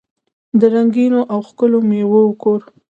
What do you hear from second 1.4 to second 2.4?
ښکلو میوو